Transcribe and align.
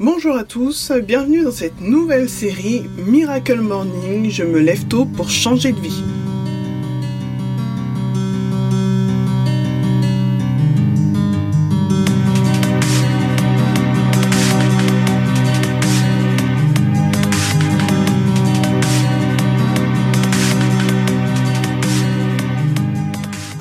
Bonjour 0.00 0.34
à 0.36 0.42
tous, 0.42 0.90
bienvenue 0.90 1.44
dans 1.44 1.52
cette 1.52 1.80
nouvelle 1.80 2.28
série 2.28 2.82
Miracle 3.06 3.60
Morning, 3.60 4.28
je 4.28 4.42
me 4.42 4.58
lève 4.58 4.88
tôt 4.88 5.04
pour 5.04 5.30
changer 5.30 5.70
de 5.70 5.78
vie. 5.78 6.02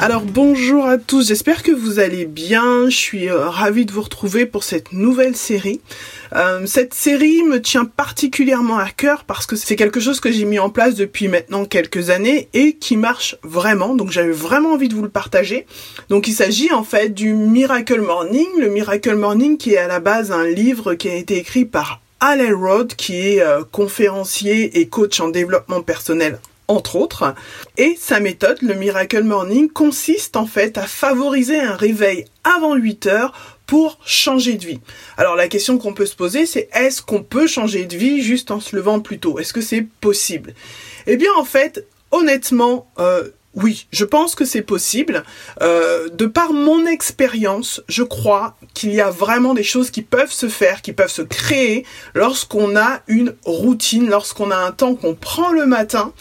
Alors 0.04 0.23
bonjour 0.23 0.85
à 0.85 0.97
tous, 0.97 1.29
j'espère 1.29 1.63
que 1.63 1.71
vous 1.71 1.97
allez 1.97 2.25
bien, 2.25 2.89
je 2.89 2.95
suis 2.97 3.29
euh, 3.29 3.47
ravie 3.47 3.86
de 3.86 3.93
vous 3.93 4.01
retrouver 4.01 4.45
pour 4.45 4.65
cette 4.65 4.91
nouvelle 4.91 5.33
série. 5.33 5.79
Euh, 6.36 6.65
cette 6.65 6.93
série 6.93 7.41
me 7.43 7.61
tient 7.61 7.86
particulièrement 7.86 8.78
à 8.78 8.89
cœur 8.89 9.23
parce 9.23 9.45
que 9.45 9.55
c'est 9.55 9.78
quelque 9.78 10.01
chose 10.01 10.19
que 10.19 10.29
j'ai 10.29 10.43
mis 10.43 10.59
en 10.59 10.69
place 10.69 10.95
depuis 10.95 11.29
maintenant 11.29 11.64
quelques 11.64 12.09
années 12.09 12.50
et 12.54 12.73
qui 12.73 12.97
marche 12.97 13.37
vraiment, 13.43 13.95
donc 13.95 14.11
j'avais 14.11 14.33
vraiment 14.33 14.73
envie 14.73 14.89
de 14.89 14.93
vous 14.93 15.04
le 15.04 15.09
partager. 15.09 15.65
Donc 16.09 16.28
il 16.28 16.33
s'agit 16.33 16.73
en 16.73 16.83
fait 16.83 17.14
du 17.14 17.33
Miracle 17.33 18.01
Morning, 18.01 18.50
le 18.59 18.67
Miracle 18.67 19.15
Morning 19.15 19.56
qui 19.56 19.75
est 19.75 19.78
à 19.78 19.87
la 19.87 20.01
base 20.01 20.33
un 20.33 20.45
livre 20.45 20.95
qui 20.95 21.07
a 21.07 21.15
été 21.15 21.37
écrit 21.37 21.64
par 21.64 22.01
Al 22.20 22.42
Elrod 22.42 22.93
qui 22.93 23.15
est 23.15 23.42
euh, 23.42 23.64
conférencier 23.71 24.81
et 24.81 24.89
coach 24.89 25.21
en 25.21 25.29
développement 25.29 25.81
personnel 25.81 26.39
entre 26.67 26.95
autres. 26.95 27.33
Et 27.77 27.97
sa 27.99 28.19
méthode, 28.19 28.61
le 28.61 28.73
Miracle 28.73 29.23
Morning, 29.23 29.69
consiste 29.69 30.35
en 30.35 30.45
fait 30.45 30.77
à 30.77 30.87
favoriser 30.87 31.59
un 31.59 31.75
réveil 31.75 32.25
avant 32.44 32.75
8 32.75 33.08
heures 33.08 33.58
pour 33.66 33.99
changer 34.05 34.55
de 34.55 34.66
vie. 34.66 34.80
Alors 35.17 35.36
la 35.36 35.47
question 35.47 35.77
qu'on 35.77 35.94
peut 35.94 36.05
se 36.05 36.16
poser, 36.16 36.45
c'est 36.45 36.69
est-ce 36.73 37.02
qu'on 37.02 37.23
peut 37.23 37.47
changer 37.47 37.86
de 37.86 37.97
vie 37.97 38.22
juste 38.22 38.52
en 38.52 38.59
se 38.59 38.75
levant 38.75 38.99
plus 38.99 39.19
tôt? 39.19 39.39
Est-ce 39.39 39.53
que 39.53 39.61
c'est 39.61 39.88
possible? 40.02 40.53
Eh 41.08 41.17
bien 41.17 41.31
en 41.38 41.45
fait, 41.45 41.88
honnêtement, 42.11 42.92
euh, 43.00 43.30
oui, 43.55 43.88
je 43.92 44.03
pense 44.03 44.33
que 44.36 44.45
c'est 44.45 44.64
possible. 44.64 45.23
Euh, 45.61 46.09
de 46.09 46.25
par 46.25 46.53
mon 46.53 46.86
expérience, 46.86 47.81
je 47.88 48.03
crois 48.03 48.55
qu'il 48.73 48.94
y 48.94 49.02
a 49.02 49.11
vraiment 49.11 49.53
des 49.53 49.64
choses 49.64 49.92
qui 49.92 50.02
peuvent 50.02 50.31
se 50.31 50.50
faire, 50.50 50.81
qui 50.81 50.92
peuvent 50.92 51.11
se 51.11 51.22
créer 51.22 51.86
lorsqu'on 52.16 52.75
a 52.75 53.02
une 53.08 53.36
routine, 53.45 54.09
lorsqu'on 54.09 54.50
a 54.50 54.58
un 54.58 54.72
temps 54.72 54.95
qu'on 54.95 55.14
prend 55.14 55.52
le 55.52 55.66
matin 55.66 56.14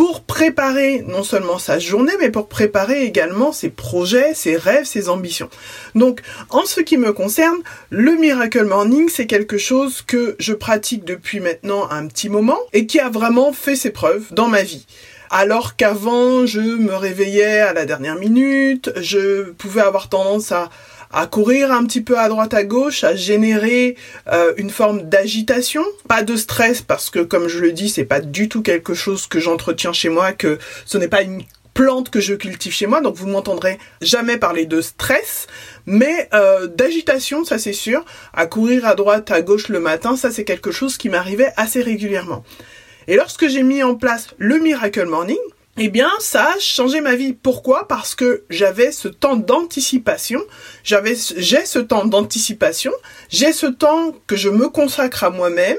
pour 0.00 0.22
préparer 0.22 1.04
non 1.06 1.22
seulement 1.22 1.58
sa 1.58 1.78
journée, 1.78 2.14
mais 2.18 2.30
pour 2.30 2.48
préparer 2.48 3.02
également 3.02 3.52
ses 3.52 3.68
projets, 3.68 4.32
ses 4.32 4.56
rêves, 4.56 4.86
ses 4.86 5.10
ambitions. 5.10 5.50
Donc, 5.94 6.22
en 6.48 6.64
ce 6.64 6.80
qui 6.80 6.96
me 6.96 7.12
concerne, 7.12 7.58
le 7.90 8.12
Miracle 8.12 8.64
Morning, 8.64 9.10
c'est 9.10 9.26
quelque 9.26 9.58
chose 9.58 10.00
que 10.00 10.36
je 10.38 10.54
pratique 10.54 11.04
depuis 11.04 11.38
maintenant 11.38 11.86
un 11.90 12.06
petit 12.06 12.30
moment 12.30 12.56
et 12.72 12.86
qui 12.86 12.98
a 12.98 13.10
vraiment 13.10 13.52
fait 13.52 13.76
ses 13.76 13.90
preuves 13.90 14.24
dans 14.30 14.48
ma 14.48 14.62
vie 14.62 14.86
alors 15.30 15.76
qu'avant 15.76 16.44
je 16.44 16.60
me 16.60 16.94
réveillais 16.94 17.60
à 17.60 17.72
la 17.72 17.86
dernière 17.86 18.16
minute, 18.16 18.90
je 19.00 19.50
pouvais 19.52 19.80
avoir 19.80 20.08
tendance 20.08 20.50
à 20.50 20.70
à 21.12 21.26
courir 21.26 21.72
un 21.72 21.84
petit 21.84 22.00
peu 22.00 22.18
à 22.18 22.28
droite 22.28 22.54
à 22.54 22.64
gauche, 22.64 23.04
à 23.04 23.14
générer 23.14 23.96
euh, 24.32 24.52
une 24.56 24.70
forme 24.70 25.02
d'agitation, 25.02 25.84
pas 26.08 26.22
de 26.22 26.36
stress 26.36 26.82
parce 26.82 27.10
que 27.10 27.18
comme 27.20 27.48
je 27.48 27.58
le 27.58 27.72
dis, 27.72 27.88
c'est 27.88 28.04
pas 28.04 28.20
du 28.20 28.48
tout 28.48 28.62
quelque 28.62 28.94
chose 28.94 29.26
que 29.26 29.40
j'entretiens 29.40 29.92
chez 29.92 30.08
moi, 30.08 30.32
que 30.32 30.58
ce 30.86 30.98
n'est 30.98 31.08
pas 31.08 31.22
une 31.22 31.42
plante 31.74 32.10
que 32.10 32.20
je 32.20 32.34
cultive 32.34 32.72
chez 32.72 32.86
moi, 32.86 33.00
donc 33.00 33.16
vous 33.16 33.26
m'entendrez 33.26 33.78
jamais 34.02 34.36
parler 34.36 34.66
de 34.66 34.80
stress, 34.80 35.46
mais 35.86 36.28
euh, 36.34 36.66
d'agitation, 36.66 37.44
ça 37.44 37.58
c'est 37.58 37.72
sûr. 37.72 38.04
À 38.32 38.46
courir 38.46 38.86
à 38.86 38.94
droite, 38.94 39.30
à 39.30 39.42
gauche 39.42 39.68
le 39.68 39.80
matin, 39.80 40.16
ça 40.16 40.30
c'est 40.30 40.44
quelque 40.44 40.70
chose 40.70 40.96
qui 40.96 41.08
m'arrivait 41.08 41.52
assez 41.56 41.82
régulièrement. 41.82 42.44
Et 43.08 43.16
lorsque 43.16 43.48
j'ai 43.48 43.62
mis 43.62 43.82
en 43.82 43.94
place 43.94 44.28
le 44.38 44.58
Miracle 44.58 45.06
Morning, 45.06 45.38
eh 45.76 45.88
bien, 45.88 46.10
ça 46.18 46.52
a 46.54 46.58
changé 46.58 47.00
ma 47.00 47.14
vie. 47.14 47.32
Pourquoi? 47.32 47.86
Parce 47.88 48.14
que 48.14 48.44
j'avais 48.50 48.92
ce 48.92 49.08
temps 49.08 49.36
d'anticipation, 49.36 50.40
j'avais, 50.84 51.16
j'ai 51.36 51.64
ce 51.64 51.78
temps 51.78 52.04
d'anticipation, 52.04 52.92
j'ai 53.28 53.52
ce 53.52 53.66
temps 53.66 54.14
que 54.26 54.36
je 54.36 54.48
me 54.48 54.68
consacre 54.68 55.24
à 55.24 55.30
moi-même 55.30 55.78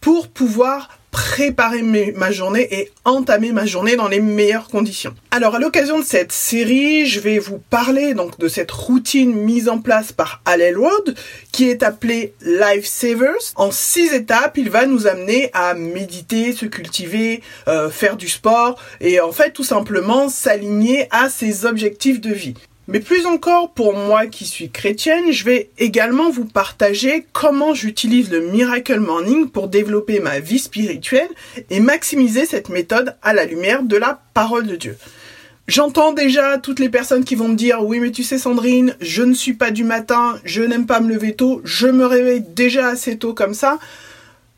pour 0.00 0.28
pouvoir 0.28 0.88
préparer 1.30 1.82
ma 1.82 2.30
journée 2.30 2.68
et 2.70 2.92
entamer 3.04 3.50
ma 3.50 3.66
journée 3.66 3.96
dans 3.96 4.06
les 4.06 4.20
meilleures 4.20 4.68
conditions. 4.68 5.12
Alors 5.32 5.56
à 5.56 5.58
l'occasion 5.58 5.98
de 5.98 6.04
cette 6.04 6.30
série, 6.30 7.06
je 7.06 7.18
vais 7.18 7.40
vous 7.40 7.58
parler 7.58 8.14
donc 8.14 8.38
de 8.38 8.46
cette 8.46 8.70
routine 8.70 9.34
mise 9.34 9.68
en 9.68 9.80
place 9.80 10.12
par 10.12 10.40
Al 10.44 10.62
Elrod 10.62 11.16
qui 11.50 11.68
est 11.68 11.82
appelée 11.82 12.32
Life 12.42 12.86
Savers. 12.86 13.52
En 13.56 13.72
six 13.72 14.14
étapes, 14.14 14.56
il 14.56 14.70
va 14.70 14.86
nous 14.86 15.08
amener 15.08 15.50
à 15.52 15.74
méditer, 15.74 16.52
se 16.52 16.64
cultiver, 16.64 17.42
euh, 17.66 17.90
faire 17.90 18.16
du 18.16 18.28
sport 18.28 18.80
et 19.00 19.20
en 19.20 19.32
fait 19.32 19.50
tout 19.50 19.64
simplement 19.64 20.28
s'aligner 20.28 21.08
à 21.10 21.28
ses 21.28 21.66
objectifs 21.66 22.20
de 22.20 22.32
vie. 22.32 22.54
Mais 22.88 23.00
plus 23.00 23.26
encore 23.26 23.72
pour 23.72 23.94
moi 23.94 24.26
qui 24.26 24.44
suis 24.44 24.70
chrétienne, 24.70 25.32
je 25.32 25.44
vais 25.44 25.70
également 25.76 26.30
vous 26.30 26.44
partager 26.44 27.26
comment 27.32 27.74
j'utilise 27.74 28.30
le 28.30 28.40
Miracle 28.40 29.00
Morning 29.00 29.48
pour 29.48 29.66
développer 29.66 30.20
ma 30.20 30.38
vie 30.38 30.60
spirituelle 30.60 31.28
et 31.70 31.80
maximiser 31.80 32.46
cette 32.46 32.68
méthode 32.68 33.16
à 33.22 33.34
la 33.34 33.44
lumière 33.44 33.82
de 33.82 33.96
la 33.96 34.20
parole 34.34 34.68
de 34.68 34.76
Dieu. 34.76 34.96
J'entends 35.66 36.12
déjà 36.12 36.58
toutes 36.58 36.78
les 36.78 36.88
personnes 36.88 37.24
qui 37.24 37.34
vont 37.34 37.48
me 37.48 37.56
dire 37.56 37.82
oui 37.84 37.98
mais 37.98 38.12
tu 38.12 38.22
sais 38.22 38.38
Sandrine, 38.38 38.94
je 39.00 39.24
ne 39.24 39.34
suis 39.34 39.54
pas 39.54 39.72
du 39.72 39.82
matin, 39.82 40.38
je 40.44 40.62
n'aime 40.62 40.86
pas 40.86 41.00
me 41.00 41.12
lever 41.12 41.34
tôt, 41.34 41.60
je 41.64 41.88
me 41.88 42.06
réveille 42.06 42.44
déjà 42.54 42.86
assez 42.86 43.18
tôt 43.18 43.34
comme 43.34 43.54
ça. 43.54 43.80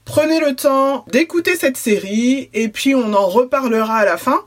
Prenez 0.04 0.38
le 0.38 0.54
temps 0.54 1.06
d'écouter 1.10 1.56
cette 1.56 1.78
série 1.78 2.50
et 2.52 2.68
puis 2.68 2.94
on 2.94 3.14
en 3.14 3.26
reparlera 3.26 3.96
à 3.96 4.04
la 4.04 4.18
fin. 4.18 4.42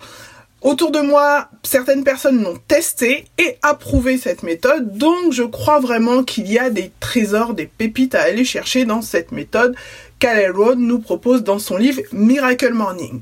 Autour 0.62 0.92
de 0.92 1.00
moi, 1.00 1.50
certaines 1.64 2.04
personnes 2.04 2.44
l'ont 2.44 2.60
testé 2.68 3.26
et 3.40 3.58
approuvé 3.64 4.18
cette 4.18 4.44
méthode, 4.44 4.96
donc 4.96 5.32
je 5.32 5.42
crois 5.42 5.80
vraiment 5.80 6.24
qu'il 6.24 6.52
y 6.52 6.60
a 6.60 6.70
des 6.70 6.92
trésors, 7.00 7.56
des 7.56 7.66
pépites 7.66 8.14
à 8.14 8.22
aller 8.22 8.46
chercher 8.46 8.86
dans 8.86 9.02
cette 9.02 9.32
méthode 9.32 9.76
qu'Alel 10.20 10.52
Road 10.52 10.78
nous 10.78 11.00
propose 11.00 11.44
dans 11.44 11.58
son 11.58 11.78
livre 11.78 12.02
Miracle 12.12 12.74
Morning. 12.74 13.22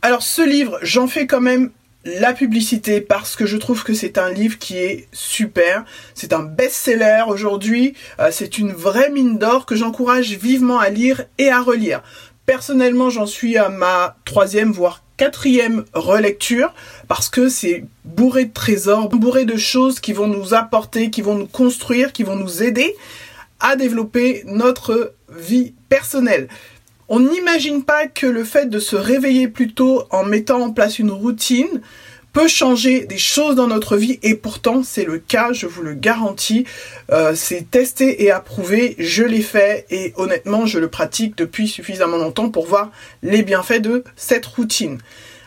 Alors 0.00 0.22
ce 0.22 0.42
livre, 0.42 0.78
j'en 0.82 1.08
fais 1.08 1.26
quand 1.26 1.40
même 1.40 1.70
la 2.04 2.32
publicité 2.32 3.00
parce 3.00 3.34
que 3.34 3.46
je 3.46 3.56
trouve 3.56 3.82
que 3.82 3.94
c'est 3.94 4.18
un 4.18 4.30
livre 4.30 4.58
qui 4.58 4.78
est 4.78 5.08
super. 5.12 5.84
C'est 6.14 6.32
un 6.32 6.42
best-seller 6.42 7.24
aujourd'hui. 7.28 7.94
Euh, 8.20 8.28
c'est 8.30 8.58
une 8.58 8.72
vraie 8.72 9.10
mine 9.10 9.38
d'or 9.38 9.66
que 9.66 9.74
j'encourage 9.74 10.36
vivement 10.36 10.78
à 10.78 10.90
lire 10.90 11.24
et 11.38 11.48
à 11.48 11.60
relire. 11.60 12.02
Personnellement, 12.46 13.08
j'en 13.08 13.26
suis 13.26 13.56
à 13.56 13.70
ma 13.70 14.16
troisième, 14.26 14.70
voire 14.70 15.03
quatrième 15.16 15.84
relecture 15.92 16.74
parce 17.08 17.28
que 17.28 17.48
c'est 17.48 17.84
bourré 18.04 18.46
de 18.46 18.52
trésors, 18.52 19.08
bourré 19.08 19.44
de 19.44 19.56
choses 19.56 20.00
qui 20.00 20.12
vont 20.12 20.26
nous 20.26 20.54
apporter, 20.54 21.10
qui 21.10 21.22
vont 21.22 21.36
nous 21.36 21.46
construire, 21.46 22.12
qui 22.12 22.22
vont 22.22 22.36
nous 22.36 22.62
aider 22.62 22.94
à 23.60 23.76
développer 23.76 24.42
notre 24.46 25.14
vie 25.30 25.72
personnelle. 25.88 26.48
On 27.08 27.20
n'imagine 27.20 27.84
pas 27.84 28.06
que 28.06 28.26
le 28.26 28.44
fait 28.44 28.66
de 28.66 28.78
se 28.78 28.96
réveiller 28.96 29.48
plus 29.48 29.72
tôt 29.72 30.04
en 30.10 30.24
mettant 30.24 30.60
en 30.60 30.72
place 30.72 30.98
une 30.98 31.10
routine 31.10 31.82
peut 32.34 32.48
changer 32.48 33.06
des 33.06 33.16
choses 33.16 33.54
dans 33.54 33.68
notre 33.68 33.96
vie 33.96 34.18
et 34.22 34.34
pourtant 34.34 34.82
c'est 34.82 35.04
le 35.04 35.18
cas, 35.18 35.52
je 35.52 35.66
vous 35.66 35.82
le 35.82 35.94
garantis. 35.94 36.66
Euh, 37.10 37.34
c'est 37.36 37.70
testé 37.70 38.24
et 38.24 38.32
approuvé, 38.32 38.96
je 38.98 39.22
l'ai 39.22 39.40
fait 39.40 39.86
et 39.88 40.12
honnêtement 40.16 40.66
je 40.66 40.80
le 40.80 40.88
pratique 40.88 41.38
depuis 41.38 41.68
suffisamment 41.68 42.16
longtemps 42.16 42.50
pour 42.50 42.66
voir 42.66 42.90
les 43.22 43.42
bienfaits 43.44 43.80
de 43.80 44.02
cette 44.16 44.44
routine. 44.46 44.98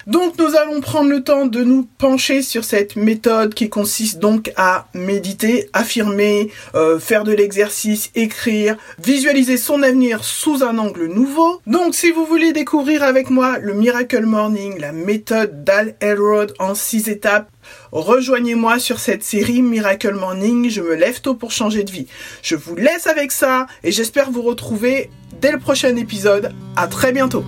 Donc 0.07 0.37
nous 0.39 0.55
allons 0.55 0.79
prendre 0.79 1.09
le 1.09 1.21
temps 1.21 1.45
de 1.45 1.63
nous 1.63 1.85
pencher 1.97 2.41
sur 2.41 2.63
cette 2.63 2.95
méthode 2.95 3.53
qui 3.53 3.67
consiste 3.67 4.19
donc 4.19 4.53
à 4.55 4.87
méditer, 4.93 5.69
affirmer, 5.73 6.49
euh, 6.75 6.97
faire 6.97 7.25
de 7.25 7.33
l'exercice, 7.33 8.09
écrire, 8.15 8.77
visualiser 9.03 9.57
son 9.57 9.83
avenir 9.83 10.23
sous 10.23 10.63
un 10.63 10.77
angle 10.77 11.07
nouveau. 11.07 11.61
Donc 11.67 11.93
si 11.93 12.11
vous 12.11 12.25
voulez 12.25 12.53
découvrir 12.53 13.03
avec 13.03 13.29
moi 13.29 13.57
le 13.59 13.73
Miracle 13.73 14.25
Morning, 14.25 14.79
la 14.79 14.93
méthode 14.93 15.65
d'Al 15.65 15.95
Elrod 15.99 16.53
en 16.57 16.73
six 16.73 17.09
étapes, 17.09 17.49
Rejoignez-moi 17.91 18.79
sur 18.79 18.97
cette 18.97 19.23
série 19.23 19.61
Miracle 19.61 20.13
Morning, 20.13 20.69
je 20.69 20.81
me 20.81 20.95
lève 20.95 21.19
tôt 21.19 21.35
pour 21.35 21.51
changer 21.51 21.83
de 21.83 21.91
vie. 21.91 22.07
Je 22.41 22.55
vous 22.55 22.77
laisse 22.77 23.07
avec 23.07 23.33
ça 23.33 23.67
et 23.83 23.91
j'espère 23.91 24.31
vous 24.31 24.41
retrouver 24.41 25.09
dès 25.41 25.51
le 25.51 25.59
prochain 25.59 25.93
épisode. 25.97 26.53
À 26.77 26.87
très 26.87 27.11
bientôt. 27.11 27.43